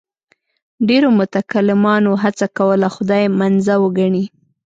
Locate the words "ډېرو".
0.87-1.09